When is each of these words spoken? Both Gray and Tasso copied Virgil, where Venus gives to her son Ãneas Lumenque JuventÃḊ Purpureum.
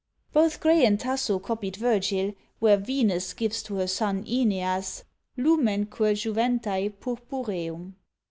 Both 0.33 0.61
Gray 0.61 0.83
and 0.83 0.99
Tasso 0.99 1.37
copied 1.37 1.75
Virgil, 1.75 2.33
where 2.57 2.77
Venus 2.77 3.35
gives 3.35 3.61
to 3.61 3.75
her 3.75 3.85
son 3.85 4.23
Ãneas 4.23 5.03
Lumenque 5.37 6.15
JuventÃḊ 6.15 6.93
Purpureum. 6.99 7.93